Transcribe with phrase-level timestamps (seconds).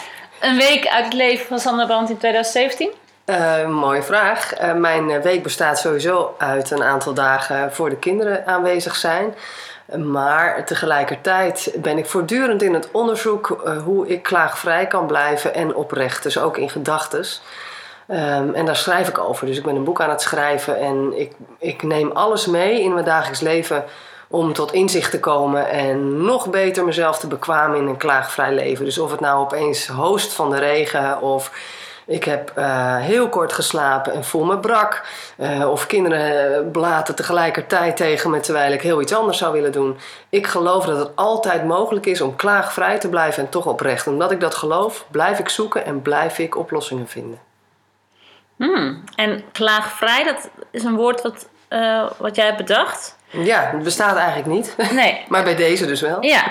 [0.45, 2.89] een week uit het leven van Sandra Brandt in 2017?
[3.25, 4.61] Uh, mooie vraag.
[4.61, 9.35] Uh, mijn week bestaat sowieso uit een aantal dagen voor de kinderen aanwezig zijn.
[10.03, 16.23] Maar tegelijkertijd ben ik voortdurend in het onderzoek hoe ik klaagvrij kan blijven en oprecht.
[16.23, 17.41] Dus ook in gedachtes.
[18.07, 19.45] Um, en daar schrijf ik over.
[19.45, 22.93] Dus ik ben een boek aan het schrijven en ik, ik neem alles mee in
[22.93, 23.85] mijn dagelijks leven
[24.35, 28.85] om tot inzicht te komen en nog beter mezelf te bekwamen in een klaagvrij leven.
[28.85, 31.51] Dus of het nou opeens host van de regen of
[32.07, 35.05] ik heb uh, heel kort geslapen en voel me brak.
[35.37, 39.97] Uh, of kinderen blaten tegelijkertijd tegen me terwijl ik heel iets anders zou willen doen.
[40.29, 44.07] Ik geloof dat het altijd mogelijk is om klaagvrij te blijven en toch oprecht.
[44.07, 47.39] Omdat ik dat geloof, blijf ik zoeken en blijf ik oplossingen vinden.
[48.55, 49.03] Hmm.
[49.15, 53.14] En klaagvrij, dat is een woord wat, uh, wat jij hebt bedacht.
[53.29, 54.75] Ja, het bestaat eigenlijk niet.
[54.91, 55.21] Nee.
[55.29, 56.17] maar bij deze dus wel.
[56.23, 56.43] Ja.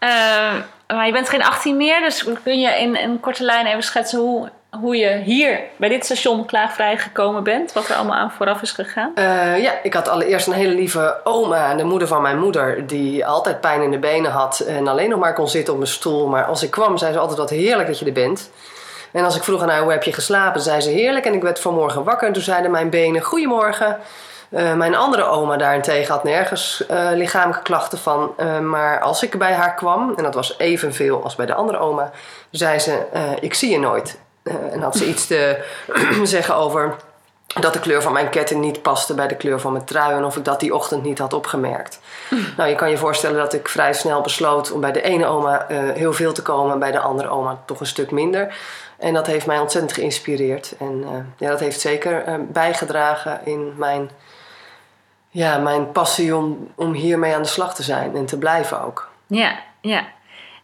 [0.00, 0.60] Uh,
[0.96, 4.18] maar je bent geen 18 meer, dus kun je in een korte lijn even schetsen
[4.18, 4.48] hoe,
[4.80, 7.72] hoe je hier bij dit station klaagvrij gekomen bent?
[7.72, 9.12] Wat er allemaal aan vooraf is gegaan?
[9.14, 13.26] Uh, ja, ik had allereerst een hele lieve oma, de moeder van mijn moeder, die
[13.26, 16.28] altijd pijn in de benen had en alleen nog maar kon zitten op mijn stoel.
[16.28, 18.50] Maar als ik kwam, zei ze altijd wat heerlijk dat je er bent.
[19.12, 21.24] En als ik vroeg aan haar hoe heb je geslapen, zei ze heerlijk.
[21.24, 23.98] En ik werd vanmorgen wakker en toen zeiden mijn benen goedemorgen.
[24.52, 28.34] Uh, mijn andere oma daarentegen had nergens uh, lichamelijke klachten van.
[28.38, 31.78] Uh, maar als ik bij haar kwam, en dat was evenveel als bij de andere
[31.78, 32.10] oma,
[32.50, 32.98] zei ze:
[33.40, 34.18] Ik zie je nooit.
[34.42, 35.64] en had ze iets te
[36.22, 36.94] zeggen over
[37.60, 40.24] dat de kleur van mijn ketting niet paste bij de kleur van mijn trui en
[40.24, 42.00] of ik dat die ochtend niet had opgemerkt.
[42.56, 45.66] Nou, je kan je voorstellen dat ik vrij snel besloot om bij de ene oma
[45.94, 48.54] heel veel te komen en bij de andere oma toch een stuk minder.
[48.98, 50.74] En dat heeft mij ontzettend geïnspireerd.
[50.78, 51.04] En
[51.36, 54.10] ja, dat heeft zeker bijgedragen in mijn
[55.32, 59.10] ja, mijn passie om, om hiermee aan de slag te zijn en te blijven ook.
[59.26, 60.04] Ja, ja.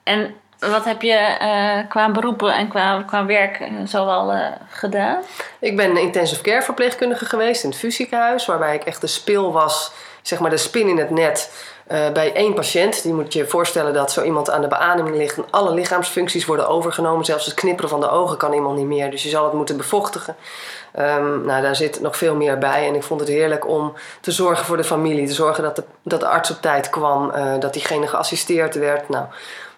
[0.03, 5.23] En wat heb je uh, qua beroepen en qua, qua werk uh, zoal uh, gedaan?
[5.59, 9.93] Ik ben intensive care verpleegkundige geweest in het fysiekenhuis, waarbij ik echt de spil was,
[10.23, 11.67] zeg maar de spin in het net.
[11.89, 15.37] Bij één patiënt, die moet je je voorstellen dat zo iemand aan de beademing ligt
[15.37, 17.25] en alle lichaamsfuncties worden overgenomen.
[17.25, 19.77] Zelfs het knipperen van de ogen kan iemand niet meer, dus je zal het moeten
[19.77, 20.37] bevochtigen.
[20.99, 22.87] Um, nou, daar zit nog veel meer bij.
[22.87, 25.27] En ik vond het heerlijk om te zorgen voor de familie.
[25.27, 27.33] Te zorgen dat de, dat de arts op tijd kwam.
[27.35, 29.09] Uh, dat diegene geassisteerd werd.
[29.09, 29.25] Nou,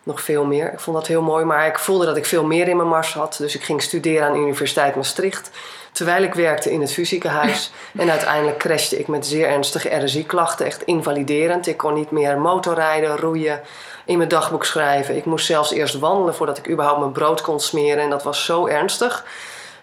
[0.03, 0.73] nog veel meer.
[0.73, 1.45] Ik vond dat heel mooi.
[1.45, 3.37] Maar ik voelde dat ik veel meer in mijn mars had.
[3.39, 5.51] Dus ik ging studeren aan de Universiteit Maastricht.
[5.93, 7.73] Terwijl ik werkte in het fysiekenhuis.
[7.99, 10.67] en uiteindelijk crashte ik met zeer ernstige RSI-klachten.
[10.67, 11.67] Echt invaliderend.
[11.67, 13.61] Ik kon niet meer motorrijden, roeien,
[14.05, 15.17] in mijn dagboek schrijven.
[15.17, 18.03] Ik moest zelfs eerst wandelen voordat ik überhaupt mijn brood kon smeren.
[18.03, 19.25] En dat was zo ernstig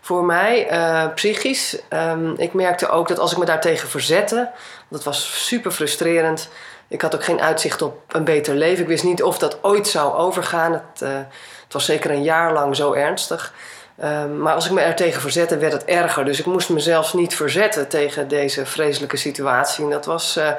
[0.07, 1.77] voor mij, uh, psychisch.
[1.89, 4.51] Um, ik merkte ook dat als ik me daartegen verzette,
[4.87, 6.49] dat was super frustrerend.
[6.87, 8.81] Ik had ook geen uitzicht op een beter leven.
[8.81, 10.71] Ik wist niet of dat ooit zou overgaan.
[10.71, 11.09] Het, uh,
[11.63, 13.53] het was zeker een jaar lang zo ernstig.
[14.03, 16.25] Um, maar als ik me er tegen verzette, werd het erger.
[16.25, 19.83] Dus ik moest mezelf niet verzetten tegen deze vreselijke situatie.
[19.83, 20.51] En dat was uh,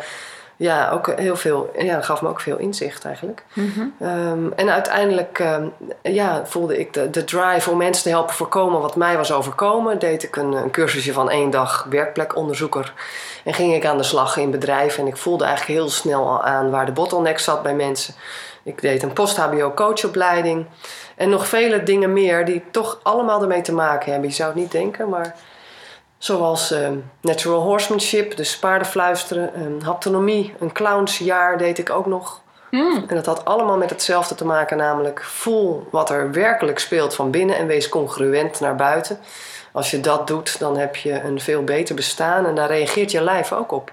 [0.58, 3.44] ja, ook heel veel, ja, dat gaf me ook veel inzicht eigenlijk.
[4.00, 5.66] Ehm, en uiteindelijk ehm,
[6.02, 9.98] ja, voelde ik de, de drive om mensen te helpen voorkomen wat mij was overkomen.
[9.98, 12.92] Deed ik een, een cursusje van één dag werkplekonderzoeker.
[13.44, 15.02] En ging ik aan de slag in bedrijven.
[15.02, 18.14] En ik voelde eigenlijk heel snel al aan waar de bottleneck zat bij mensen.
[18.62, 20.66] Ik deed een post-HBO coachopleiding.
[21.16, 24.28] En nog vele dingen meer die toch allemaal ermee te maken hebben.
[24.28, 25.36] Je zou het niet denken, maar
[26.18, 26.88] zoals uh,
[27.20, 32.40] natural horsemanship, dus paardenfluisteren, um, haptonomie, een clownsjaar deed ik ook nog.
[32.70, 37.30] En dat had allemaal met hetzelfde te maken, namelijk voel wat er werkelijk speelt van
[37.30, 39.18] binnen en wees congruent naar buiten.
[39.72, 43.20] Als je dat doet, dan heb je een veel beter bestaan en daar reageert je
[43.20, 43.92] lijf ook op.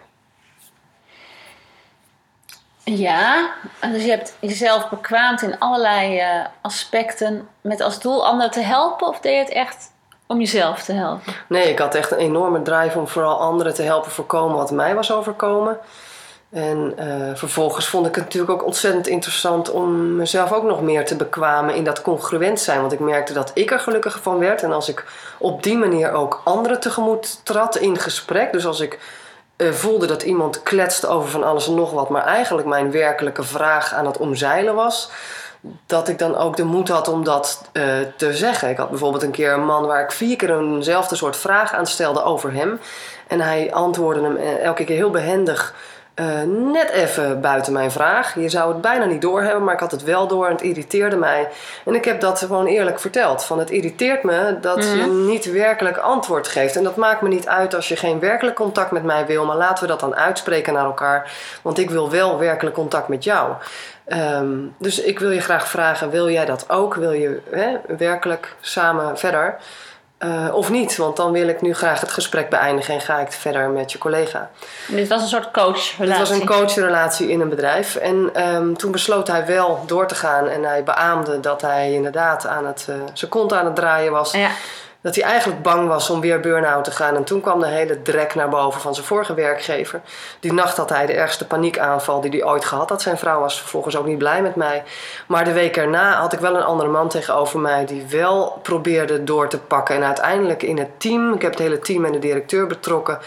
[2.83, 3.51] Ja,
[3.81, 9.07] dus je hebt jezelf bekwaamd in allerlei uh, aspecten met als doel anderen te helpen
[9.07, 9.91] of deed je het echt
[10.27, 11.33] om jezelf te helpen?
[11.47, 14.95] Nee, ik had echt een enorme drive om vooral anderen te helpen voorkomen wat mij
[14.95, 15.79] was overkomen.
[16.49, 21.05] En uh, vervolgens vond ik het natuurlijk ook ontzettend interessant om mezelf ook nog meer
[21.05, 22.79] te bekwamen in dat congruent zijn.
[22.79, 24.63] Want ik merkte dat ik er gelukkiger van werd.
[24.63, 25.05] En als ik
[25.37, 28.51] op die manier ook anderen tegemoet trad in gesprek.
[28.51, 28.99] Dus als ik
[29.57, 33.43] uh, voelde dat iemand kletste over van alles en nog wat, maar eigenlijk mijn werkelijke
[33.43, 35.09] vraag aan het omzeilen was.
[35.85, 37.83] Dat ik dan ook de moed had om dat uh,
[38.15, 38.69] te zeggen.
[38.69, 41.87] Ik had bijvoorbeeld een keer een man waar ik vier keer eenzelfde soort vraag aan
[41.87, 42.79] stelde over hem.
[43.27, 45.73] En hij antwoordde hem elke keer heel behendig
[46.15, 46.41] uh,
[46.73, 48.35] net even buiten mijn vraag.
[48.35, 51.15] Je zou het bijna niet doorhebben, maar ik had het wel door en het irriteerde
[51.15, 51.47] mij.
[51.85, 53.43] En ik heb dat gewoon eerlijk verteld.
[53.43, 54.95] Van het irriteert me dat mm.
[54.95, 56.75] je niet werkelijk antwoord geeft.
[56.75, 59.55] En dat maakt me niet uit als je geen werkelijk contact met mij wil, maar
[59.55, 61.31] laten we dat dan uitspreken naar elkaar.
[61.61, 63.51] Want ik wil wel werkelijk contact met jou.
[64.07, 66.95] Um, dus ik wil je graag vragen: wil jij dat ook?
[66.95, 69.57] Wil je hè, werkelijk samen verder?
[70.25, 73.31] Uh, of niet, want dan wil ik nu graag het gesprek beëindigen en ga ik
[73.31, 74.49] verder met je collega.
[74.87, 76.05] Dit was een soort coachrelatie?
[76.05, 77.95] Dit was een coachrelatie in een bedrijf.
[77.95, 82.47] En um, toen besloot hij wel door te gaan en hij beaamde dat hij inderdaad
[82.47, 84.31] aan het, uh, zijn kont aan het draaien was.
[84.31, 84.49] Ja
[85.05, 87.15] dat hij eigenlijk bang was om weer burn-out te gaan.
[87.15, 90.01] En toen kwam de hele drek naar boven van zijn vorige werkgever.
[90.39, 93.01] Die nacht had hij de ergste paniekaanval die hij ooit gehad had.
[93.01, 94.83] Zijn vrouw was vervolgens ook niet blij met mij.
[95.27, 99.23] Maar de week erna had ik wel een andere man tegenover mij die wel probeerde
[99.23, 99.95] door te pakken.
[99.95, 103.19] En uiteindelijk in het team, ik heb het hele team en de directeur betrokken.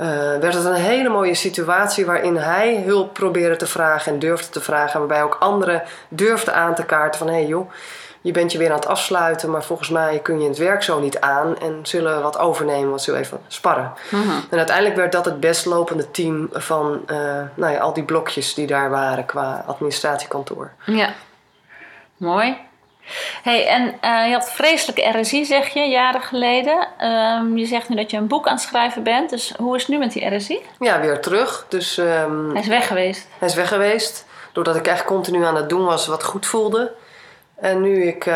[0.00, 0.06] Uh,
[0.40, 4.60] werd het een hele mooie situatie waarin hij hulp probeerde te vragen en durfde te
[4.60, 4.98] vragen.
[4.98, 7.70] Waarbij ook anderen durfden aan te kaarten van hé hey joh
[8.20, 11.00] je bent je weer aan het afsluiten, maar volgens mij kun je het werk zo
[11.00, 13.92] niet aan en zullen we wat overnemen, wat zullen even sparren.
[14.10, 14.30] Mhm.
[14.50, 17.16] En uiteindelijk werd dat het best lopende team van uh,
[17.54, 20.70] nou ja, al die blokjes die daar waren qua administratiekantoor.
[20.84, 21.12] Ja,
[22.16, 22.56] mooi.
[23.42, 26.88] Hey, en uh, je had vreselijke RSI, zeg je, jaren geleden.
[27.04, 29.30] Um, je zegt nu dat je een boek aan het schrijven bent.
[29.30, 30.58] Dus hoe is het nu met die RSI?
[30.78, 31.66] Ja, weer terug.
[31.68, 33.28] Dus, um, hij is weg geweest.
[33.38, 34.26] Hij is weg geweest.
[34.52, 36.92] Doordat ik echt continu aan het doen was wat goed voelde.
[37.60, 38.34] En nu ik uh,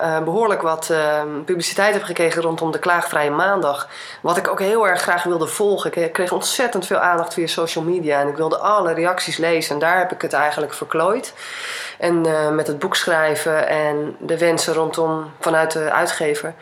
[0.00, 3.88] uh, behoorlijk wat uh, publiciteit heb gekregen rondom de klaagvrije maandag,
[4.20, 6.02] wat ik ook heel erg graag wilde volgen.
[6.02, 9.80] Ik kreeg ontzettend veel aandacht via social media en ik wilde alle reacties lezen en
[9.80, 11.34] daar heb ik het eigenlijk verklooid.
[11.98, 12.20] En
[12.54, 16.54] met het boek schrijven en de wensen rondom vanuit de uitgever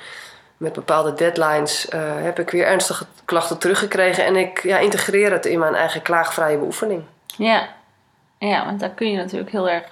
[0.57, 1.87] met bepaalde deadlines
[2.23, 6.59] heb ik weer ernstige klachten teruggekregen en ik ja, integreer het in mijn eigen klaagvrije
[6.59, 7.03] beoefening.
[7.37, 7.69] Ja.
[8.39, 9.85] ja, want daar kun je natuurlijk heel erg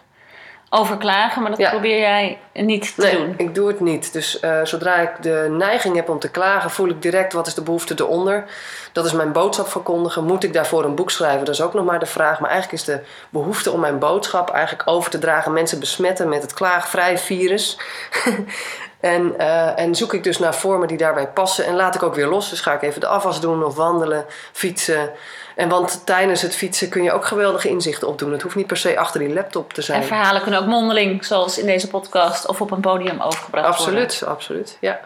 [0.75, 3.35] over klagen, maar dat probeer jij niet te nee, doen.
[3.37, 4.13] ik doe het niet.
[4.13, 7.55] Dus uh, zodra ik de neiging heb om te klagen, voel ik direct wat is
[7.55, 8.45] de behoefte eronder.
[8.93, 10.25] Dat is mijn boodschap verkondigen.
[10.25, 11.45] Moet ik daarvoor een boek schrijven?
[11.45, 12.41] Dat is ook nog maar de vraag.
[12.41, 13.01] Maar eigenlijk is de
[13.31, 17.79] behoefte om mijn boodschap eigenlijk over te dragen, mensen besmetten met het klaagvrij virus.
[19.01, 21.67] en, uh, en zoek ik dus naar vormen die daarbij passen.
[21.67, 22.51] En laat ik ook weer los.
[22.51, 25.11] Dus ga ik even de afwas doen of wandelen, fietsen.
[25.57, 28.33] En want tijdens het fietsen kun je ook geweldige inzichten opdoen.
[28.33, 30.01] Het hoeft niet per se achter die laptop te zijn.
[30.01, 33.87] En verhalen kunnen ook mondeling, zoals in deze podcast, of op een podium overgebracht absoluut,
[33.87, 34.05] worden.
[34.05, 35.01] Absoluut, absoluut, ja.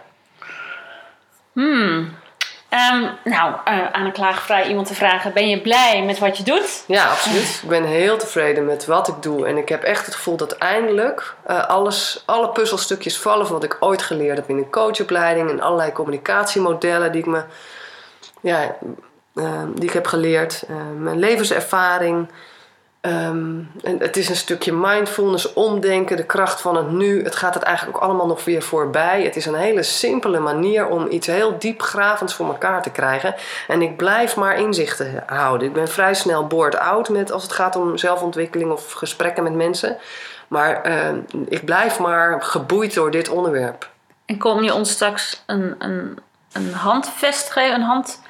[1.53, 2.15] Hmm.
[2.71, 6.43] Um, nou, uh, aan een klaagvrij iemand te vragen: ben je blij met wat je
[6.43, 6.85] doet?
[6.87, 7.61] Ja, absoluut.
[7.62, 9.47] ik ben heel tevreden met wat ik doe.
[9.47, 13.65] En ik heb echt het gevoel dat eindelijk uh, alles, alle puzzelstukjes vallen van wat
[13.65, 17.43] ik ooit geleerd heb in een coachopleiding en allerlei communicatiemodellen die ik me
[18.41, 18.91] ja, Ehm,
[19.75, 22.28] die ik heb geleerd, ehm, mijn levenservaring.
[23.00, 27.25] Ehm, en het is een stukje mindfulness, omdenken, de kracht van het nu.
[27.25, 29.23] Het gaat het eigenlijk ook allemaal nog weer voorbij.
[29.23, 33.35] Het is een hele simpele manier om iets heel diepgravends voor elkaar te krijgen.
[33.69, 35.69] En ik blijf maar inzichten houden.
[35.69, 39.55] Ik ben vrij snel bored out met, als het gaat om zelfontwikkeling of gesprekken met
[39.55, 39.97] mensen.
[40.49, 40.90] Maar
[41.49, 43.90] ik blijf maar geboeid door dit onderwerp.
[44.26, 46.19] En kom je ons straks een, een,
[46.52, 48.21] een handvest geven, een hand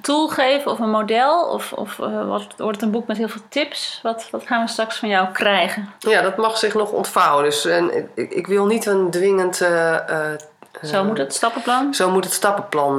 [0.00, 1.44] tool geven of een model?
[1.44, 4.00] Of, of uh, wordt het een boek met heel veel tips?
[4.02, 5.92] Wat, wat gaan we straks van jou krijgen?
[5.98, 7.44] Ja, dat mag zich nog ontvouwen.
[7.44, 9.96] Dus en, ik, ik wil niet een dwingend uh,
[10.82, 11.94] zo moet het stappenplan?
[11.94, 12.96] Zo moet het stappenplan.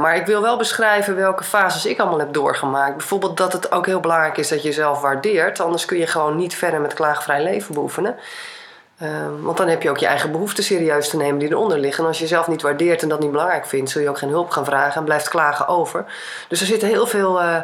[0.00, 2.96] Maar ik wil wel beschrijven welke fases ik allemaal heb doorgemaakt.
[2.96, 5.60] Bijvoorbeeld dat het ook heel belangrijk is dat je jezelf waardeert.
[5.60, 8.16] Anders kun je gewoon niet verder met klaagvrij leven beoefenen.
[9.02, 12.02] Uh, want dan heb je ook je eigen behoeften serieus te nemen die eronder liggen.
[12.02, 14.28] En als je jezelf niet waardeert en dat niet belangrijk vindt, zul je ook geen
[14.28, 16.04] hulp gaan vragen en blijft klagen over.
[16.48, 17.58] Dus er zitten heel veel, uh,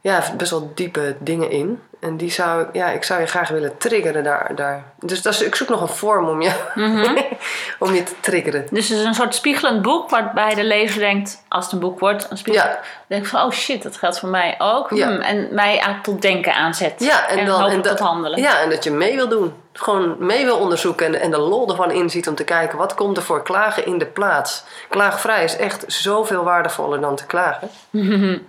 [0.00, 1.82] ja, best wel diepe dingen in.
[2.06, 4.52] En die zou, ja, ik zou je graag willen triggeren daar.
[4.54, 4.84] daar.
[5.00, 7.16] Dus dat is, ik zoek nog een vorm om je, Mhm.
[7.88, 8.66] om je te triggeren.
[8.70, 12.00] Dus het is een soort spiegelend boek waarbij de lezer denkt, als het een boek
[12.00, 12.78] wordt, een spiegel, Ja.
[13.06, 14.90] denkt van, oh shit, dat geldt voor mij ook.
[14.90, 15.06] Ja.
[15.08, 16.94] Hmm, en mij aan tot denken aanzet.
[16.98, 18.38] Ja, en, dan, en dat- tot handelen.
[18.40, 19.54] Ja, en dat je mee wil doen.
[19.72, 23.16] Gewoon mee wil onderzoeken en, en de lol ervan inziet om te kijken wat komt
[23.16, 24.64] er voor klagen in de plaats.
[24.88, 27.68] Klaagvrij is echt zoveel waardevoller dan te klagen.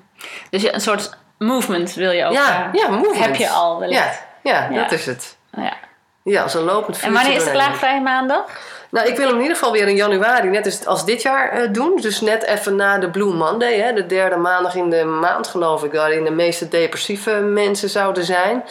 [0.50, 2.34] Dus een soort movement wil je ook.
[2.34, 3.25] Ja, eh, ja, movement.
[3.25, 4.24] Heb je al wellicht.
[4.44, 5.38] Ja, ja, dat is het.
[5.51, 5.74] Ja.
[6.24, 7.67] Ja, als een lopend En vuurtje wanneer is de doorheen.
[7.67, 8.44] klaagvrije maandag?
[8.89, 11.50] Nou, ik wil hem in ieder geval weer in januari, net als, als dit jaar,
[11.50, 11.98] eh, doen.
[12.01, 15.84] Dus net even na de Blue Monday, hè, de derde maandag in de maand, geloof
[15.84, 18.63] ik, waarin de meeste depressieve mensen zouden zijn.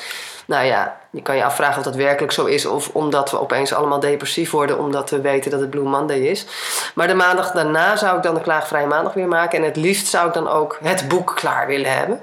[0.47, 3.73] Nou ja, je kan je afvragen of dat werkelijk zo is, of omdat we opeens
[3.75, 6.47] allemaal depressief worden, omdat we weten dat het Blue Monday is.
[6.95, 9.59] Maar de maandag daarna zou ik dan de klaagvrije maandag weer maken.
[9.59, 12.21] En het liefst zou ik dan ook het boek klaar willen hebben.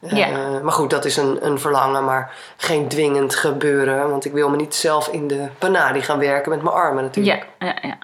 [0.00, 0.28] Ja.
[0.28, 4.10] Eh, maar goed, dat is een, een verlangen, maar geen dwingend gebeuren.
[4.10, 7.46] Want ik wil me niet zelf in de panadi gaan werken met mijn armen natuurlijk.
[7.58, 7.98] Ja, ja, ja.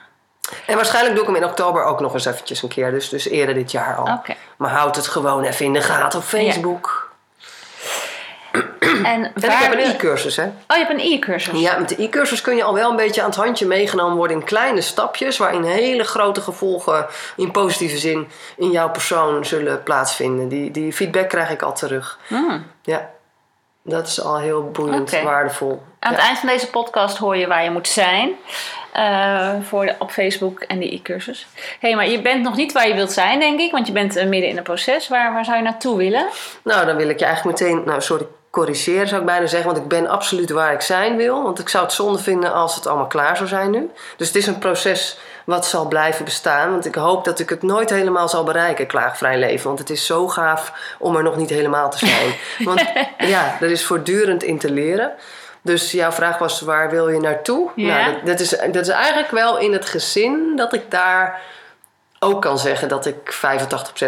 [0.67, 2.91] En waarschijnlijk doe ik hem in oktober ook nog eens eventjes een keer.
[2.91, 4.21] Dus, dus eerder dit jaar al.
[4.57, 6.96] Maar houd het gewoon even in de gaten op Facebook.
[9.07, 10.45] En, En ik waar heb een e-cursus, hè.
[10.45, 11.61] Oh, je hebt een e-cursus.
[11.61, 14.37] Ja, met de e-cursus kun je al wel een beetje aan het handje meegenomen worden
[14.37, 15.37] in kleine stapjes.
[15.37, 20.49] Waarin hele grote gevolgen in positieve zin in jouw persoon zullen plaatsvinden.
[20.49, 22.19] Die, die feedback krijg ik al terug.
[22.27, 22.67] Hmm.
[22.83, 23.11] Ja,
[23.83, 25.23] dat is al heel boeiend, Oké.
[25.25, 25.83] waardevol.
[25.99, 26.17] Aan Ja.
[26.19, 28.31] het eind van deze podcast hoor je waar je moet zijn.
[28.93, 31.47] eh, voor de, op Facebook en die e-cursus.
[31.55, 33.71] Hé, hey, maar je bent nog niet waar je wilt zijn, denk ik.
[33.73, 35.09] Want je bent eh, midden in een proces.
[35.09, 36.27] Waar, waar zou je naartoe willen?
[36.63, 39.71] Nou, dan wil ik je eigenlijk meteen, nou sorry, corrigeren zou ik bijna zeggen.
[39.71, 41.43] Want ik ben absoluut waar ik zijn wil.
[41.43, 43.91] Want ik zou het zonde vinden als het allemaal klaar zou zijn nu.
[44.17, 46.71] Dus het is een proces wat zal blijven bestaan.
[46.71, 49.67] Want ik hoop dat ik het nooit helemaal zal bereiken, klaagvrij leven.
[49.67, 52.35] Want het is zo gaaf om er nog niet helemaal te zijn.
[52.69, 52.85] Want
[53.19, 55.13] ja, er is voortdurend in te leren.
[55.63, 57.71] Dus jouw vraag was, waar wil je naartoe?
[57.75, 58.01] Ja.
[58.01, 61.41] Nou, dat, dat, is, dat is eigenlijk wel in het gezin dat ik daar
[62.19, 63.35] ook kan zeggen dat ik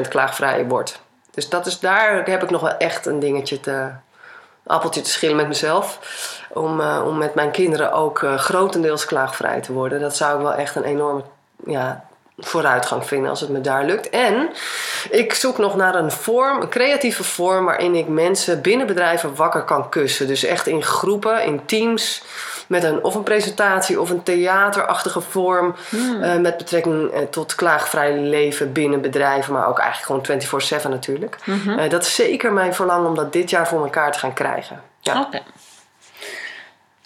[0.06, 1.00] 85% klaagvrij word.
[1.30, 3.90] Dus dat is, daar heb ik nog wel echt een dingetje te...
[4.68, 5.98] appeltje te schillen met mezelf.
[6.52, 10.00] Om, eh, om met mijn kinderen ook eh, grotendeels klaagvrij te worden.
[10.00, 11.22] Dat zou ik wel echt een enorme
[11.66, 12.04] ja,
[12.38, 14.10] vooruitgang vinden als het me daar lukt.
[14.10, 14.50] En
[15.10, 17.64] ik zoek nog naar een vorm, een creatieve vorm...
[17.64, 20.26] waarin ik mensen binnen bedrijven wakker kan kussen.
[20.26, 22.22] Dus echt in groepen, in teams...
[22.68, 25.74] Met een, of een presentatie of een theaterachtige vorm.
[26.22, 29.52] eh, met betrekking eh, tot klaagvrij leven binnen bedrijven.
[29.52, 31.38] Maar ook eigenlijk gewoon 24-7 natuurlijk.
[31.78, 34.82] Eh, dat is zeker mijn verlangen om dat dit jaar voor elkaar te gaan krijgen.
[35.00, 35.20] Ja.
[35.20, 35.40] Oké.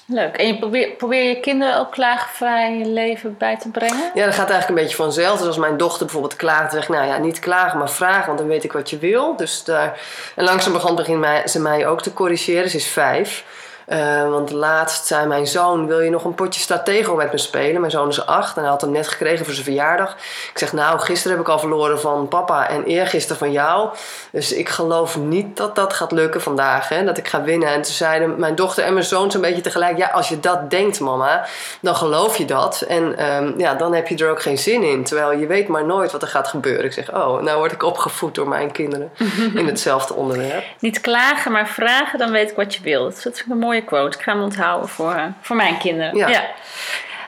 [0.07, 0.37] Leuk.
[0.37, 4.11] En je probeer, probeer je kinderen ook klaagvrij leven bij te brengen?
[4.15, 5.39] Ja, dat gaat eigenlijk een beetje vanzelf.
[5.39, 8.39] Dus als mijn dochter bijvoorbeeld klaagt, zeg ik, nou ja, niet klagen, maar vragen, want
[8.39, 9.37] dan weet ik wat je wil.
[9.37, 10.01] Dus daar...
[10.37, 12.71] En langzamerhand begint mij, ze mij ook te corrigeren.
[12.71, 13.45] Ze is vijf.
[13.87, 17.81] Eh, want laatst zei mijn zoon, wil je nog een potje stratego met me spelen?
[17.81, 20.17] Mijn zoon is acht en hij had hem net gekregen voor zijn verjaardag.
[20.53, 23.89] Ik zeg, nou, gisteren heb ik al verloren van papa en eergisteren van jou.
[24.31, 27.69] Dus ik geloof niet dat dat gaat lukken vandaag, hè, dat ik ga winnen.
[27.69, 29.97] En toen zeiden mijn dochter en mijn zoon zo'n beetje tegelijk...
[29.97, 31.47] ja, als je dat denkt, mama,
[31.81, 32.81] dan geloof je dat.
[32.81, 35.05] En ehm, ja, dan heb je er ook geen zin in.
[35.05, 36.85] Terwijl je weet maar nooit wat er gaat gebeuren.
[36.85, 39.11] Ik zeg, oh, nou word ik opgevoed door mijn kinderen
[39.55, 40.65] in hetzelfde onderwerp.
[40.79, 43.05] Niet klagen, maar vragen, dan weet ik wat je wil.
[43.05, 44.19] Dat vind ik een mooie quote.
[44.19, 46.17] Ik ga hem onthouden voor, eh, voor mijn kinderen.
[46.17, 46.51] Ja.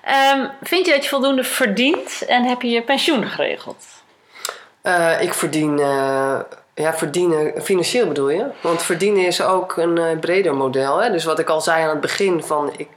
[0.02, 3.84] Ehm, vind je dat je voldoende verdient en heb je je pensioen geregeld?
[4.82, 6.40] Eh, ik verdien, eh,
[6.74, 8.46] ja, verdienen, financieel bedoel je?
[8.60, 11.02] Want verdienen is ook een breder model.
[11.02, 11.10] Hè?
[11.10, 12.88] Dus wat ik al zei aan het begin van, ik,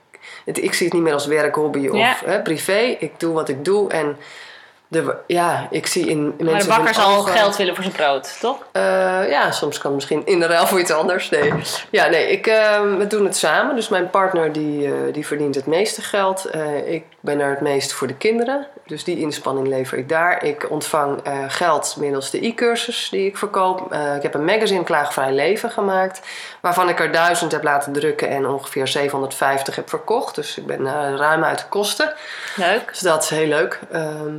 [0.45, 2.15] het, ik zie het niet meer als werk, hobby of Ja.
[2.25, 2.95] hè, privé.
[2.99, 4.17] Ik doe wat ik doe en
[4.89, 7.95] de, ja, ik zie in mensen Maar de bakker zal ogen- geld willen voor zijn
[7.95, 8.57] brood, toch?
[8.71, 11.29] Eh, ja, soms kan het misschien in de ruil voor iets anders.
[11.29, 11.53] Nee,
[11.91, 13.75] ja, nee ik, eh, we doen het samen.
[13.75, 16.49] Dus mijn partner die, eh, die verdient het meeste geld.
[16.85, 18.67] Ik ben er het meest voor de kinderen.
[18.85, 20.43] Dus die inspanning lever ik daar.
[20.43, 23.93] Ik ontvang geld middels de e-cursus die ik verkoop.
[24.15, 26.21] Ik heb een magazine Klaagvrij Leven gemaakt.
[26.61, 30.35] Waarvan ik er duizend heb laten drukken en ongeveer 750 heb verkocht.
[30.35, 32.13] Dus ik ben ruim uit de kosten.
[32.55, 32.87] Leuk.
[32.87, 33.79] Dus dat is heel leuk.
[33.91, 34.35] Ehm,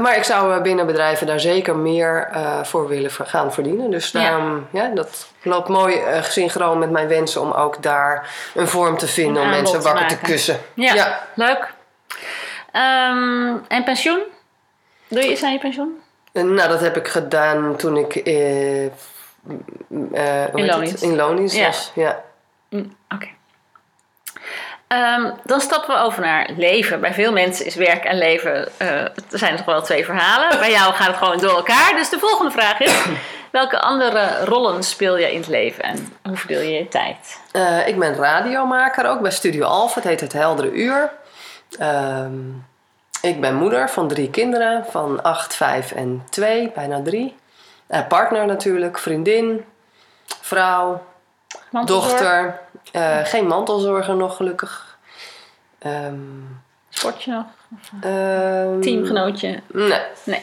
[0.00, 3.90] Maar ik zou eh, binnen bedrijven daar zeker meer eh, voor willen gaan verdienen.
[3.90, 4.88] Dus daarom, ja.
[4.88, 9.42] dat loopt mooi uh, synchroon met mijn wensen om ook daar een vorm te vinden
[9.42, 10.58] om mensen te wakker te kussen.
[10.74, 11.72] Ja, leuk.
[12.72, 14.22] Ehm, en pensioen?
[15.08, 16.02] Doe je iets aan je pensioen?
[16.32, 18.84] En, nou, dat heb ik gedaan toen ik eh,
[20.12, 20.54] eh,
[21.00, 21.92] in loondienst was.
[21.94, 22.22] Ja.
[22.70, 23.28] Mm, Oké.
[24.86, 27.00] Ehm, dan stappen we over naar leven.
[27.00, 30.58] Bij veel mensen is werk en leven, eh er zijn toch wel twee verhalen.
[30.58, 31.92] Bij jou gaat het gewoon door elkaar.
[31.96, 33.04] Dus de volgende vraag is,
[33.50, 37.40] welke andere rollen speel je in het leven en hoe verdeel je je tijd?
[37.52, 39.94] Eh, ik ben radiomaker ook bij Studio Alpha.
[39.94, 41.10] Het heet Het Heldere Uur.
[41.78, 42.38] Ehm,
[43.22, 47.36] ik ben moeder van drie kinderen van 8, 5 en 2, bijna 3.
[48.08, 49.64] partner natuurlijk, vriendin,
[50.40, 51.02] vrouw,
[51.70, 52.60] Mantelzorg, dochter.
[52.94, 54.98] Eh, geen mantelzorger nog gelukkig.
[55.78, 56.14] Ehm,
[56.88, 57.44] Sportje nog?
[58.00, 59.60] ehm, Teamgenootje?
[59.72, 60.00] Nee.
[60.24, 60.42] Nee.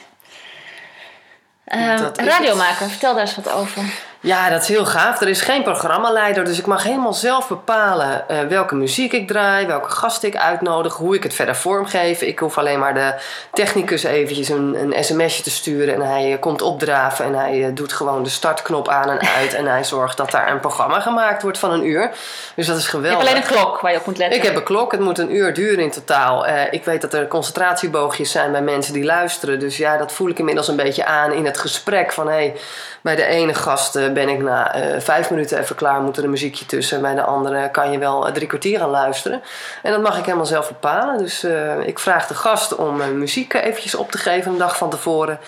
[1.65, 3.83] Is radiomaker, vertel daar eens wat over.
[4.23, 5.21] Ja, dat is heel gaaf.
[5.21, 9.67] Er is geen programmaleider, dus ik mag helemaal zelf bepalen eh, welke muziek ik draai,
[9.67, 12.21] welke gasten ik uitnodig, hoe ik het verder vormgeef.
[12.21, 13.13] Ik hoef alleen maar de
[13.53, 17.75] technicus eventjes een, een sms'je te sturen en hij eh, komt opdraven en hij eh,
[17.75, 21.41] doet gewoon de startknop aan en uit en hij zorgt dat daar een programma gemaakt
[21.41, 22.11] wordt van een uur.
[22.55, 23.19] Dus dat is Je geweldig.
[23.19, 24.37] hebt alleen een klok waar je op moet letten.
[24.37, 26.47] Ik heb een klok, het moet een uur duren in totaal.
[26.71, 29.59] Ik weet dat er concentratieboogjes zijn bij mensen die luisteren.
[29.59, 32.11] Dus ja, dat voel ik inmiddels een beetje aan in het gesprek.
[32.11, 32.55] Van hé, hey,
[33.01, 36.23] bij de ene gast eh, ben ik na eh, vijf minuten even klaar, moet er
[36.23, 37.01] een muziekje tussen.
[37.01, 39.41] Bij de andere kan je wel eh, drie kwartier gaan luisteren.
[39.83, 41.17] En dat mag ik helemaal zelf bepalen.
[41.17, 41.45] Dus
[41.85, 45.39] ik vraag de gast om muziek eventjes op te geven een dag van tevoren.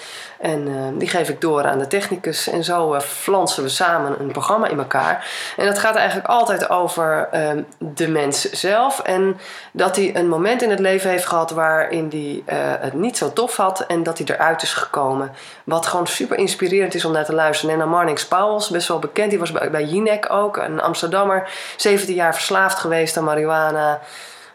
[0.44, 2.50] En die geef ik door aan de technicus.
[2.50, 5.28] En zo eh, flansen we samen een programma in elkaar.
[5.58, 9.00] En dat gaat eigenlijk altijd over ehm, de mens zelf.
[9.00, 9.38] En
[9.72, 13.58] dat hij een moment in het leven heeft gehad waarin hij het niet zo tof
[13.58, 13.86] had.
[13.86, 15.32] En dat hij eruit is gekomen.
[15.64, 17.43] Wat gewoon super inspirerend is om naar te luisteren.
[17.52, 19.30] En dan Marnix Pauwels, best wel bekend.
[19.30, 21.50] Die was bij, bij ook, een Amsterdammer.
[21.78, 24.00] 17 jaar verslaafd geweest aan marihuana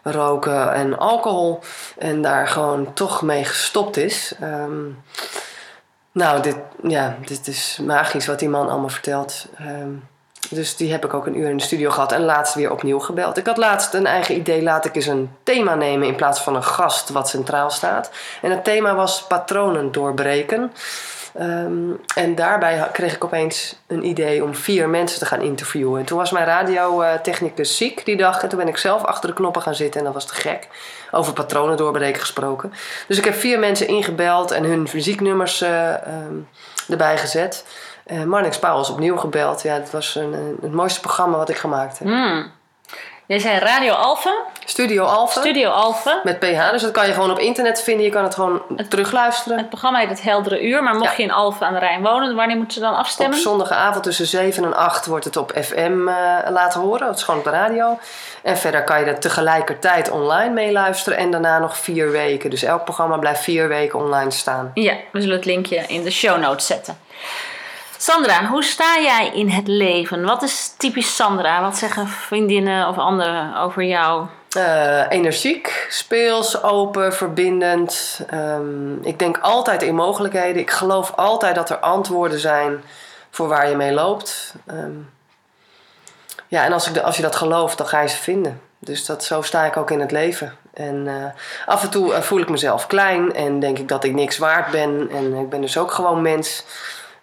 [0.03, 1.59] roken en alcohol.
[1.97, 4.33] En daar gewoon toch mee gestopt is.
[4.39, 4.81] Ehm,
[6.11, 9.45] nou, dit, ja, dit is magisch wat die man allemaal vertelt.
[9.57, 9.91] Ehm,
[10.49, 12.99] dus die heb ik ook een uur in de studio gehad en laatst weer opnieuw
[12.99, 13.37] gebeld.
[13.37, 16.55] Ik had laatst een eigen idee, laat ik eens een thema nemen in plaats van
[16.55, 18.11] een gast wat centraal staat.
[18.41, 20.71] En het thema was patronen doorbreken.
[21.39, 25.99] Ehm, en daarbij kreeg ik opeens een idee om vier mensen te gaan interviewen.
[25.99, 28.43] En toen was mijn radiotechnicus ziek die dag.
[28.43, 29.99] En toen ben ik zelf achter de knoppen gaan zitten.
[29.99, 30.67] En dat was te gek.
[31.11, 32.73] Over patronen doorbreken gesproken.
[33.07, 36.35] Dus ik heb vier mensen ingebeld en hun muzieknummers eh, ehm,
[36.89, 37.65] erbij gezet.
[38.05, 39.61] Eh Marnix is opnieuw gebeld.
[39.61, 42.07] Ja, het was een, een- het mooiste programma wat ik gemaakt heb.
[42.07, 42.51] Hmm.
[43.29, 44.33] Jij zei Radio Alpha,
[44.65, 45.39] Studio Alpha.
[45.39, 46.19] Studio Alpha.
[46.23, 46.71] met PH.
[46.71, 48.05] Dus dat kan je gewoon op internet vinden.
[48.05, 49.57] Je kan het gewoon terugluisteren.
[49.57, 51.13] Het programma heet Het Heldere Uur, maar mocht Ja.
[51.17, 53.37] je in Alphen aan de Rijn wonen, wanneer moeten ze dan Op afstemmen?
[53.39, 57.07] zondagavond tussen 7 en 8 wordt het op FM eh, laten horen.
[57.07, 57.99] Dat is gewoon op de radio.
[58.43, 61.17] En verder kan je er tegelijkertijd online meeluisteren.
[61.17, 62.49] En daarna nog vier weken.
[62.49, 64.71] Dus elk programma blijft vier weken online staan.
[64.73, 66.97] Ja, we zullen het linkje in de show notes zetten.
[68.01, 70.23] Sandra, hoe sta jij in het leven?
[70.23, 71.61] Wat is typisch Sandra?
[71.61, 74.25] Wat zeggen vriendinnen of anderen over jou?
[74.49, 78.21] Eh, energiek, speels, open, verbindend.
[78.29, 80.61] Ehm, ik denk altijd in mogelijkheden.
[80.61, 82.83] Ik geloof altijd dat er antwoorden zijn
[83.29, 84.53] voor waar je mee loopt.
[84.67, 84.97] Ehm,
[86.47, 88.61] ja, en als, ik als je dat gelooft, dan ga je ze vinden.
[88.79, 90.55] Dus dat, zo sta ik ook in het leven.
[90.73, 94.13] En eh, af en toe eh, voel ik mezelf klein en denk ik dat ik
[94.13, 95.09] niks waard ben.
[95.11, 96.63] En ik ben dus ook gewoon mens.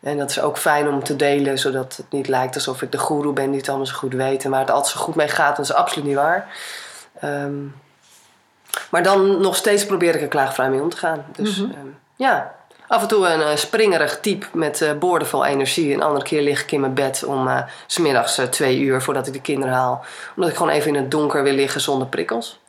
[0.07, 2.99] En dat is ook fijn om te delen, zodat het niet lijkt alsof ik de
[2.99, 4.45] goeroe ben die het allemaal zo goed weet.
[4.45, 6.49] En waar het altijd zo goed mee gaat, dat is absoluut niet waar.
[7.21, 7.55] Ehm,
[8.91, 11.25] maar dan nog steeds probeer ik er klaagvrij mee om te gaan.
[11.37, 11.71] Dus Mhm.
[11.71, 12.55] ehm, ja,
[12.89, 15.95] af en toe een eh, springerig type met eh boordevol energie.
[15.95, 19.03] Een andere keer lig ik in mijn bed om eh, s smiddags eh, twee uur
[19.03, 20.05] voordat ik de kinderen haal.
[20.35, 22.61] Omdat ik gewoon even in het donker wil liggen zonder prikkels.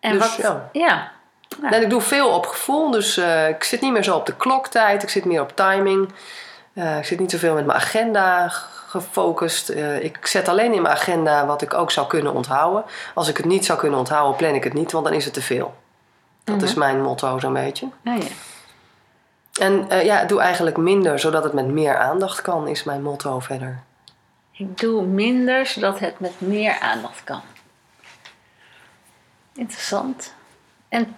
[0.00, 0.36] En Dus wat?
[0.36, 0.68] ja.
[0.72, 1.10] ja.
[1.58, 1.70] Ja.
[1.70, 4.36] En ik doe veel op gevoel, dus eh, ik zit niet meer zo op de
[4.36, 5.02] kloktijd.
[5.02, 6.12] Ik zit meer op timing.
[6.72, 8.48] Eh, ik zit niet zoveel met mijn agenda
[8.88, 9.68] gefocust.
[9.68, 12.84] Eh, ik zet alleen in mijn agenda wat ik ook zou kunnen onthouden.
[13.14, 15.34] Als ik het niet zou kunnen onthouden, plan ik het niet, want dan is het
[15.34, 15.74] te veel.
[16.44, 17.86] Dat is mijn motto zo'n beetje.
[18.04, 18.28] Oh, ja.
[19.60, 23.82] En ja, doe eigenlijk minder, zodat het met meer aandacht kan, is mijn motto verder.
[24.52, 27.40] Ik doe minder, zodat het met meer aandacht kan.
[29.54, 30.34] Interessant.
[30.88, 31.16] En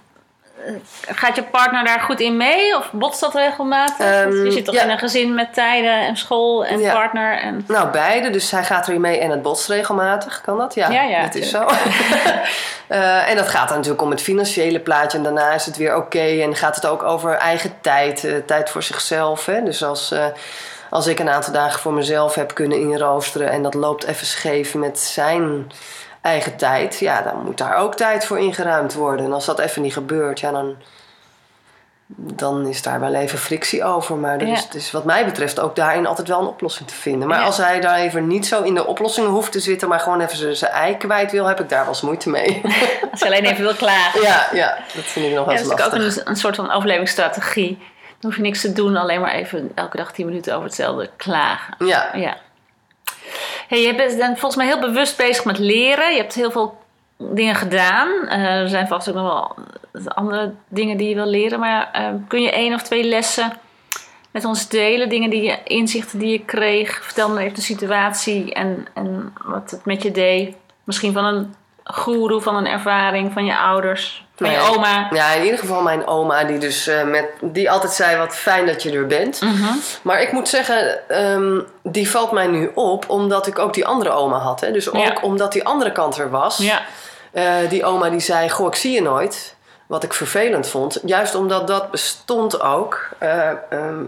[1.09, 2.77] gaat je partner daar goed in mee?
[2.77, 3.99] Of botst dat regelmatig?
[4.07, 4.83] Ehm, je zit toch ja.
[4.83, 6.93] in een gezin met tijden en school en Ja.
[6.93, 7.39] partner.
[7.41, 7.65] En...
[7.69, 8.31] Nou, beide.
[8.31, 10.41] Dus hij gaat erin mee en het botst regelmatig.
[10.41, 10.75] Kan dat?
[10.75, 11.67] Ja, Ja, ja, dat is zo.
[12.87, 15.19] Eh, en dat gaat dan natuurlijk om het financiële plaatje.
[15.19, 16.19] En daarna is het weer oké.
[16.43, 18.25] En gaat het ook over eigen tijd.
[18.25, 19.47] eh, tijd voor zichzelf.
[19.47, 19.63] Hè?
[19.63, 20.25] Dus als, eh,
[20.91, 23.51] als ik een aantal dagen voor mezelf heb kunnen inroosteren...
[23.51, 25.73] en dat loopt even scheef met zijn
[26.23, 26.99] eigen tijd...
[26.99, 29.27] ja, dan moet daar ook tijd voor ingeruimd worden.
[29.27, 30.77] En als dat even niet gebeurt, ja, dan...
[32.17, 34.17] Dan is daar wel even frictie over.
[34.17, 34.53] Maar er Ja.
[34.53, 37.29] is, is wat mij betreft ook daarin altijd wel een oplossing te vinden.
[37.29, 37.45] Maar Ja.
[37.45, 40.57] als hij daar even niet zo in de oplossingen hoeft te zitten, maar gewoon even
[40.57, 42.61] zijn- ei kwijt wil, heb ik daar wel eens moeite mee.
[43.11, 44.21] Als je alleen even wil klagen.
[44.23, 46.17] ja, ja, dat vind ik nog wel Ja, eens dat is ook lastig.
[46.25, 47.79] een, een soort van overlevingsstrategie.
[48.19, 51.11] Dan hoef je niks te doen, alleen maar even elke dag 10 minuten over hetzelfde
[51.17, 51.87] klagen.
[51.87, 52.37] Ja, Ja.
[53.73, 56.11] Hey, je bent volgens mij heel bewust bezig met leren.
[56.11, 56.79] Je hebt heel veel
[57.17, 58.29] dingen gedaan.
[58.29, 59.55] Eh, er zijn vast ook nog wel
[60.15, 61.61] andere dingen die je wil leren.
[61.61, 63.53] Maar eh, kun je één of twee lessen
[64.31, 65.09] met ons delen?
[65.09, 67.05] Dingen die je, inzichten die je kreeg.
[67.05, 70.57] Vertel me even de situatie en, en wat het met je deed.
[70.85, 71.55] Misschien van een
[71.85, 74.59] goeroe, van een ervaring, van je ouders, Nee.
[74.71, 75.09] oma.
[75.11, 78.67] ja, in ieder geval mijn oma, die, dus, eh, met, die altijd zei: Wat fijn
[78.67, 79.41] dat je er bent.
[79.41, 79.73] Mhm.
[80.03, 84.11] Maar ik moet zeggen, ehm, die valt mij nu op omdat ik ook die andere
[84.11, 84.61] oma had.
[84.61, 84.73] Hè?
[84.73, 85.17] Dus ook Ja.
[85.21, 86.57] omdat die andere kant er was.
[86.57, 86.83] Ja.
[87.33, 89.55] Eh, die oma die zei: Goh, ik zie je nooit.
[89.87, 90.99] Wat ik vervelend vond.
[91.05, 94.05] Juist omdat dat bestond ook, eh, ehm,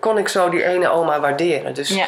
[0.00, 1.74] kon ik zo die ene oma waarderen.
[1.74, 2.06] Dus ja.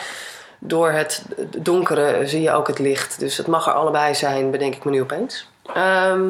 [0.58, 1.22] door het
[1.56, 3.18] donkere zie je ook het licht.
[3.20, 5.48] Dus het mag er allebei zijn, bedenk ik me nu opeens.
[5.74, 6.20] Ehm,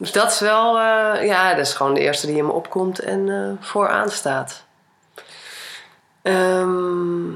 [0.00, 2.98] dus dat is wel, eh, ja, dat is gewoon de eerste die in me opkomt
[2.98, 4.64] en eh, vooraan staat.
[6.22, 7.30] Ehm,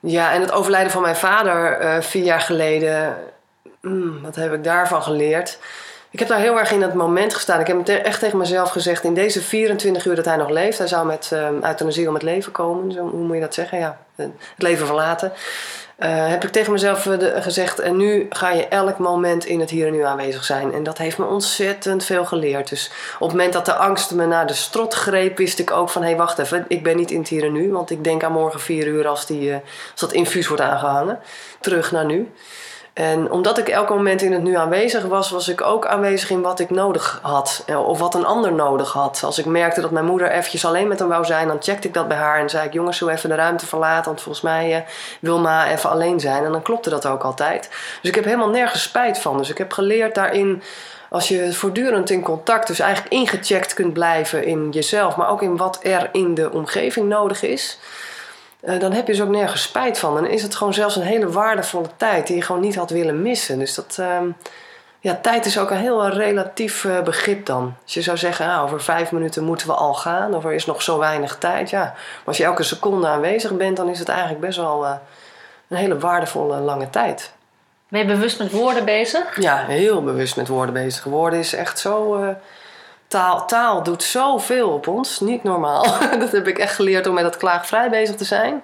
[0.00, 3.16] ja, en het overlijden van mijn vader eh, vier jaar geleden,
[3.80, 5.58] mm, wat heb ik daarvan geleerd?
[6.10, 7.60] Ik heb daar heel erg in het moment gestaan.
[7.60, 10.86] Ik heb echt tegen mezelf gezegd: in deze 24 uur dat hij nog leeft, hij
[10.86, 12.92] zou met uh, euthanasie om het leven komen.
[12.92, 13.78] Zo, hoe moet je dat zeggen?
[13.78, 15.32] Ja, het leven verlaten.
[15.98, 19.70] Uh, heb ik tegen mezelf eh, gezegd: en nu ga je elk moment in het
[19.70, 20.72] hier en nu aanwezig zijn.
[20.72, 22.68] En dat heeft me ontzettend veel geleerd.
[22.68, 25.90] Dus op het moment dat de angst me naar de strot greep, wist ik ook
[25.90, 27.72] van: hé, hey, wacht even, ik ben niet in het hier en nu.
[27.72, 29.54] Want ik denk aan morgen vier uur als, die, uh,
[29.90, 31.20] als dat infuus wordt aangehangen.
[31.60, 32.32] Terug naar nu.
[32.98, 36.42] En omdat ik elk moment in het nu aanwezig was, was ik ook aanwezig in
[36.42, 37.64] wat ik nodig had.
[37.86, 39.22] Of wat een ander nodig had.
[39.24, 41.94] Als ik merkte dat mijn moeder eventjes alleen met hem wou zijn, dan checkte ik
[41.94, 42.40] dat bij haar.
[42.40, 44.04] En zei ik, jongens, we even de ruimte verlaten?
[44.04, 44.80] Want volgens mij uh,
[45.20, 46.44] wil ma even alleen zijn.
[46.44, 47.68] En dan klopte dat ook altijd.
[48.00, 49.36] Dus ik heb helemaal nergens spijt van.
[49.36, 50.62] Dus ik heb geleerd daarin,
[51.10, 55.16] als je voortdurend in contact, dus eigenlijk ingecheckt kunt blijven in jezelf.
[55.16, 57.78] Maar ook in wat er in de omgeving nodig is.
[58.62, 60.18] Uh, dan heb je dus ook nergens spijt van.
[60.18, 63.22] En is het gewoon zelfs een hele waardevolle tijd die je gewoon niet had willen
[63.22, 63.58] missen.
[63.58, 64.16] Dus dat, uh,
[65.00, 67.74] ja, tijd is ook een heel relatief uh, begrip dan.
[67.84, 70.66] Als je zou zeggen, ah, over vijf minuten moeten we al gaan, of er is
[70.66, 71.70] nog zo weinig tijd.
[71.70, 74.92] Ja, maar als je elke seconde aanwezig bent, dan is het eigenlijk best wel uh,
[75.68, 77.32] een hele waardevolle lange tijd.
[77.88, 79.40] Ben je bewust met woorden bezig?
[79.40, 81.04] Ja, heel bewust met woorden bezig.
[81.04, 82.22] Woorden is echt zo.
[82.22, 82.28] Uh,
[83.08, 85.82] Taal, taal doet zoveel op ons, niet normaal.
[86.18, 88.62] dat heb ik echt geleerd om met dat klaagvrij bezig te zijn.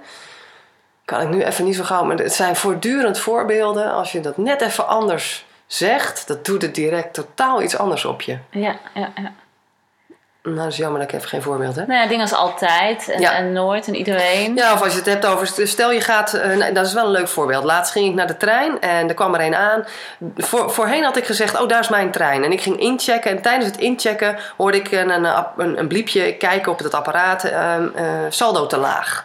[1.04, 3.92] Kan ik nu even niet zo gauw, maar het zijn voortdurend voorbeelden.
[3.92, 8.22] Als je dat net even anders zegt, dat doet het direct totaal iets anders op
[8.22, 8.38] je.
[8.50, 9.32] Ja, ja, ja.
[10.44, 11.86] Nou, dat is jammer dat ik even geen voorbeeld heb.
[11.86, 13.36] Nou ja, dingen als altijd en, ja.
[13.36, 14.54] en, nooit en iedereen.
[14.54, 17.10] Ja, of als je het hebt over, stel je gaat, uh, dat is wel een
[17.10, 17.64] leuk voorbeeld.
[17.64, 19.84] Laatst ging ik naar de trein en er kwam er een aan.
[20.36, 22.44] Voor, voorheen had ik gezegd, oh daar is mijn trein.
[22.44, 26.36] En ik ging inchecken en tijdens het inchecken hoorde ik een, een, een, een bliepje
[26.36, 29.24] kijken op het apparaat, uh, uh, saldo te laag.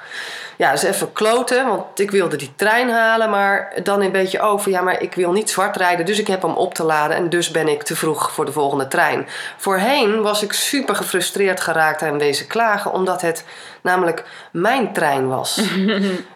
[0.59, 4.71] Ja, dus even kloten, want ik wilde die trein halen, maar dan een beetje over.
[4.71, 7.29] Ja, maar ik wil niet zwart rijden, dus ik heb hem op te laden en
[7.29, 9.27] dus ben ik te vroeg voor de volgende trein.
[9.57, 13.45] Voorheen was ik super gefrustreerd geraakt en wezen klagen, omdat het
[13.81, 15.61] namelijk mijn trein was.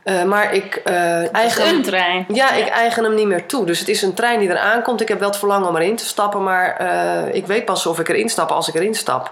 [0.04, 2.26] uh, maar ik uh, eigen een trein.
[2.28, 3.66] Ja, ik eigen hem niet meer toe.
[3.66, 5.02] Dus het is een trein die eraan komt.
[5.02, 8.00] Ik heb wel het verlangen om erin te stappen, maar uh, ik weet pas of
[8.00, 9.32] ik erin stap als ik erin stap.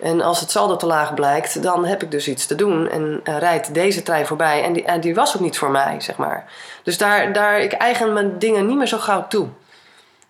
[0.00, 2.88] En als het saldo te laag blijkt, dan heb ik dus iets te doen.
[2.88, 4.62] En uh, rijdt deze trein voorbij.
[4.62, 6.44] En die, en die was ook niet voor mij, zeg maar.
[6.82, 9.48] Dus daar, daar, ik eigen mijn dingen niet meer zo gauw toe.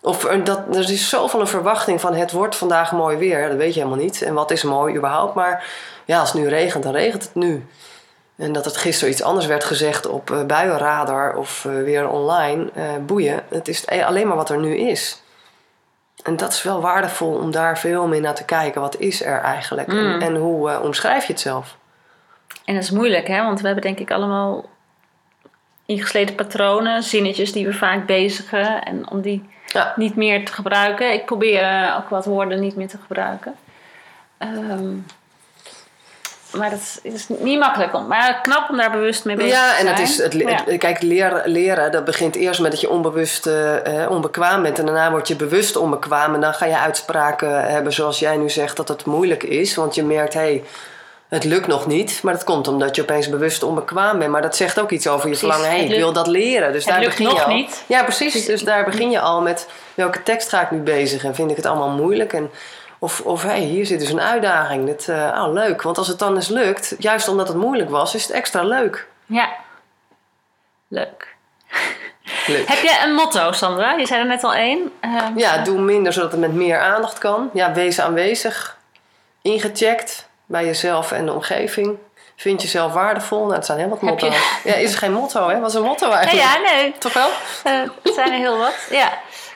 [0.01, 3.47] Of er, dat, er is zoveel een verwachting van het wordt vandaag mooi weer.
[3.47, 4.21] Dat weet je helemaal niet.
[4.21, 5.35] En wat is mooi überhaupt.
[5.35, 5.65] Maar
[6.05, 7.65] ja, als het nu regent, dan regent het nu.
[8.35, 12.69] En dat het gisteren iets anders werd gezegd op uh, buienradar of weer online.
[13.05, 13.43] Boeien.
[13.49, 15.23] Het is alleen maar wat er nu is.
[16.23, 18.81] En dat is wel waardevol om daar veel meer naar te kijken.
[18.81, 19.87] Wat is er eigenlijk?
[19.87, 19.97] Mm.
[19.97, 21.77] En, en, hoe uh, omschrijf je het zelf?
[22.65, 23.43] En dat is moeilijk, hè?
[23.43, 24.69] Want we hebben denk ik allemaal
[25.85, 28.83] ingesleten patronen, zinnetjes die we vaak bezigen.
[28.83, 29.93] En om die ja.
[29.95, 31.13] niet meer te gebruiken.
[31.13, 33.55] Ik probeer uh, ook wat woorden niet meer te gebruiken.
[34.37, 34.93] Ehm,
[36.57, 37.93] maar dat is niet makkelijk.
[37.93, 39.95] Om, maar knap om daar bewust mee bezig Ja, te en zijn.
[39.95, 40.63] het is, het, Ja.
[40.65, 43.73] het- kijk, leren, leren, dat begint eerst met dat je onbewust eh,
[44.09, 44.79] onbekwaam bent.
[44.79, 46.33] En daarna word je bewust onbekwaam.
[46.33, 49.75] En dan ga je uitspraken hebben zoals jij nu zegt dat het moeilijk is.
[49.75, 50.63] Want je merkt, hé, hey,
[51.29, 52.19] het lukt nog niet.
[52.23, 54.31] Maar dat komt omdat je opeens bewust onbekwaam bent.
[54.31, 55.69] Maar dat zegt ook iets over je verlangen.
[55.69, 56.71] Hé, het ik wil dat leren.
[56.73, 57.53] Dus het daar lukt begin je nog al.
[57.53, 57.83] niet.
[57.87, 58.45] Ja, precies.
[58.45, 61.23] Dus daar begin je al met welke tekst ga ik nu bezig.
[61.23, 62.33] En vind ik het allemaal moeilijk.
[62.33, 62.51] En
[63.05, 64.85] of, of hé, hier zit dus een uitdaging.
[64.85, 65.81] Dit, eh, oh, leuk.
[65.81, 69.07] Want als het dan eens lukt, juist omdat het moeilijk was, is het extra leuk.
[69.25, 69.49] ja.
[70.87, 71.33] Leuk.
[72.47, 72.67] Leuk.
[72.67, 73.91] Heb je een motto, Sandra?
[73.93, 74.91] Je zei er net al één.
[74.99, 77.49] Ehm, Ja, doe minder zodat het met meer aandacht kan.
[77.53, 78.77] Ja, wees aanwezig.
[79.41, 81.97] Ingecheckt bij jezelf en de omgeving.
[82.35, 83.39] Vind jezelf waardevol.
[83.39, 84.61] Nou, dat zijn heel wat motto's.
[84.63, 85.59] Ja, is er geen motto, hè?
[85.59, 86.47] Wat is een motto Ja, eigenlijk?
[86.47, 86.93] ja, nee.
[86.97, 87.29] Toch wel?
[87.63, 88.87] Eh, er zijn er heel wat.
[88.89, 89.09] Ja.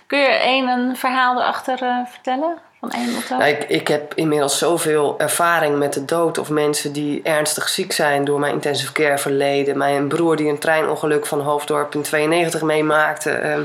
[0.07, 2.57] Kun je één een verhaal erachter eh, vertellen?
[2.79, 8.25] Van ik, heb inmiddels zoveel ervaring met de dood of mensen die ernstig ziek zijn
[8.25, 9.77] door mijn intensive care verleden.
[9.77, 13.31] Mijn broer die een treinongeluk van Hoofddorp in 92 meemaakte.
[13.31, 13.63] Ehm,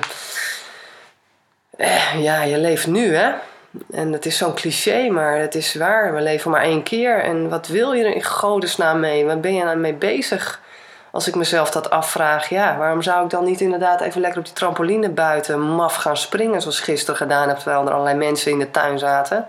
[1.77, 3.33] eh, ja, je leeft nu hè.
[3.91, 6.15] En het is zo'n cliché, maar het is waar.
[6.15, 7.19] We leven maar één keer.
[7.19, 9.25] En wat wil je er in godesnaam mee?
[9.25, 10.61] Waar ben je nou mee bezig?
[11.15, 14.45] Als ik mezelf dat afvraag, ja, waarom zou ik dan niet inderdaad even lekker op
[14.45, 18.51] die trampoline buiten maf gaan springen, zoals ik gisteren gedaan heb, terwijl er allerlei mensen
[18.51, 19.47] in de tuin zaten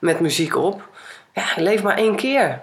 [0.00, 0.82] met muziek op.
[1.32, 2.60] Ja, je leeft maar één keer.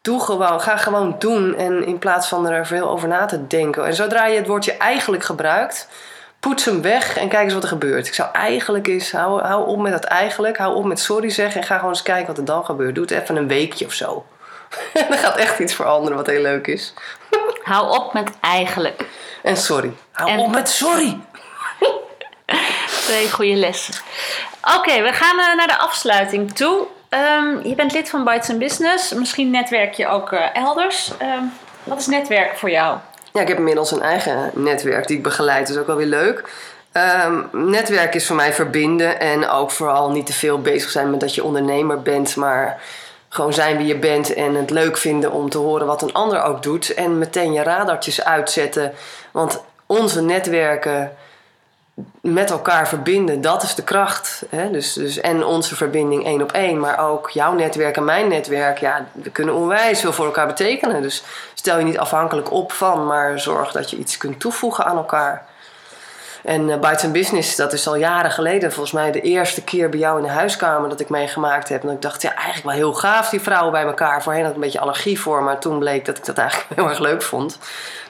[0.00, 3.86] Doe gewoon, ga gewoon doen en in plaats van er veel over na te denken.
[3.86, 5.88] En zodra je het woordje eigenlijk gebruikt,
[6.40, 8.06] poets hem weg en kijk eens wat er gebeurt.
[8.06, 11.60] Ik zou eigenlijk eens, hou, hou op met dat eigenlijk, hou op met sorry zeggen
[11.60, 12.94] en ga gewoon eens kijken wat er dan gebeurt.
[12.94, 14.24] Doe het even een weekje of zo.
[15.10, 16.94] er gaat echt iets veranderen wat heel leuk is.
[17.62, 19.04] Hou op met eigenlijk.
[19.42, 19.92] En sorry.
[20.12, 21.18] Hou En- op met sorry.
[23.06, 23.94] Twee goede lessen.
[24.76, 26.86] Oké, we gaan eh, naar de afsluiting toe.
[27.08, 29.12] Ehm, je bent lid van Bites Business.
[29.12, 31.12] Misschien netwerk je ook eh, elders.
[31.18, 31.42] Ehm,
[31.84, 32.98] wat is netwerken voor jou?
[33.32, 35.66] Ja, ik heb inmiddels een eigen netwerk die ik begeleid.
[35.66, 36.42] Dat is ook wel weer leuk.
[36.92, 41.20] Ehm, netwerk is voor mij verbinden en ook vooral niet te veel bezig zijn met
[41.20, 42.80] dat je ondernemer bent, maar
[43.28, 46.42] gewoon zijn wie je bent en het leuk vinden om te horen wat een ander
[46.42, 48.92] ook doet en meteen je radartjes uitzetten.
[49.30, 51.16] Want onze netwerken
[52.20, 54.42] met elkaar verbinden, dat is de kracht.
[54.48, 54.70] Hè?
[54.70, 58.78] Dus, dus, en onze verbinding één op één, maar ook jouw netwerk en mijn netwerk.
[58.78, 61.02] Ja, we kunnen onwijs veel voor elkaar betekenen.
[61.02, 61.22] Dus
[61.54, 65.46] stel je niet afhankelijk op van, maar zorg dat je iets kunt toevoegen aan elkaar.
[66.46, 69.98] En uh, Bites Business, dat is al jaren geleden, volgens mij de eerste keer bij
[69.98, 71.82] jou in de huiskamer dat ik meegemaakt heb.
[71.82, 74.22] En ik dacht, ja, eigenlijk wel heel gaaf, die vrouwen bij elkaar.
[74.22, 76.88] Voorheen had ik een beetje allergie voor, maar toen bleek dat ik dat eigenlijk heel
[76.88, 77.58] erg leuk vond.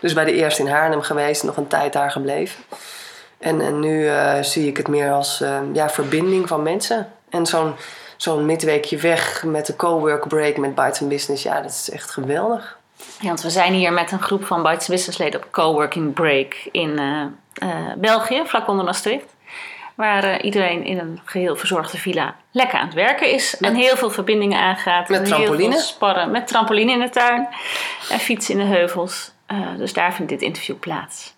[0.01, 2.64] Dus bij de eerste in Haarlem geweest, nog een tijd daar gebleven.
[3.38, 7.09] En, en nu uh, zie ik het meer als uh, ja, verbinding van mensen.
[7.31, 7.75] En zo'n
[8.16, 12.79] zo'n midweekje weg met de cowork break met Bites Business, ja, dat is echt geweldig.
[13.20, 16.55] Ja, want we zijn hier met een groep van Bites Business leden op coworking break
[16.72, 16.99] in
[17.97, 19.35] België, vlak onder Maastricht.
[19.95, 23.57] Waar uh, iedereen in een geheel verzorgde villa lekker aan het werken is.
[23.59, 25.09] Met, en heel veel verbindingen aangaat.
[25.09, 25.79] Met trampoline.
[25.79, 26.31] Sparren.
[26.31, 27.49] Met trampoline in de tuin.
[28.11, 29.33] En fietsen in de heuvels.
[29.53, 31.35] Uh, dus daar vindt dit interview plaats.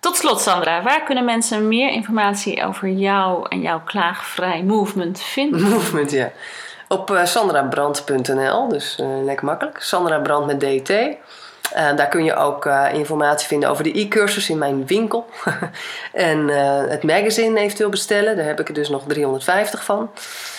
[0.00, 5.62] Tot slot, Sandra, waar kunnen mensen meer informatie over jou en jouw klaagvrij movement vinden?
[5.70, 6.32] Movement, ja.
[6.88, 9.78] Op uh, sandrabrand.nl, dus uh, lekker makkelijk.
[9.82, 10.92] Sandra Brand met DT.
[11.76, 15.26] Uh, daar kun je ook uh, informatie vinden over de e-cursus in mijn winkel.
[16.12, 16.48] en
[16.88, 18.36] het magazine eventueel bestellen.
[18.36, 20.10] Daar heb ik er dus nog 350 van.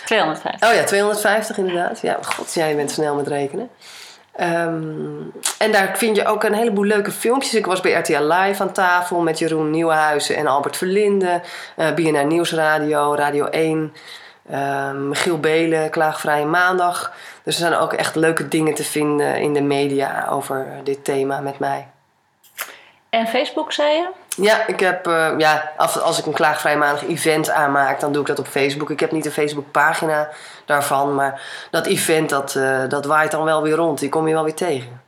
[0.06, 0.70] 250.
[0.70, 2.00] Oh ja, 250 inderdaad.
[2.02, 3.70] Ja, god, jij bent snel met rekenen.
[4.42, 7.54] Um, en daar vind je ook een heleboel leuke filmpjes.
[7.54, 11.42] Ik was bij RTL Live aan tafel met Jeroen Nieuwenhuizen en Albert Verlinde.
[11.96, 13.94] BNR Nieuwsradio, Radio 1.
[14.52, 17.14] Uh, Michiel Belen, Klaagvrije Maandag.
[17.44, 21.40] Dus er zijn ook echt leuke dingen te vinden in de media over dit thema
[21.40, 21.88] met mij.
[23.10, 24.10] En Facebook, zei je?
[24.38, 28.28] Ja, ik heb, uh, ja, als ik een klaagvrij maandag event aanmaak, dan doe ik
[28.28, 28.90] dat op Facebook.
[28.90, 30.30] Ik heb niet een Facebookpagina
[30.66, 34.00] daarvan, maar dat event, dat, uh, dat waait dan wel weer rond.
[34.00, 35.02] Die kom je wel weer tegen.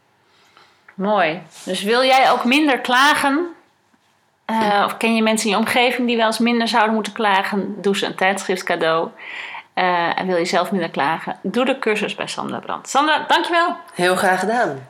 [0.94, 1.42] Mooi.
[1.64, 3.56] Dus wil jij ook minder klagen?
[4.52, 7.82] Uh, of ken je mensen in je omgeving die wel eens minder zouden moeten klagen?
[7.82, 9.10] Doe ze een tijdschriftscadeau.
[9.74, 11.40] en wil je zelf minder klagen?
[11.42, 12.90] Doe de cursus bij Sandra Brand.
[12.90, 13.76] Sandra, dankjewel.
[13.94, 14.88] Heel graag gedaan.